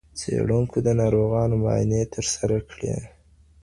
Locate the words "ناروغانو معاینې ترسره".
1.01-2.57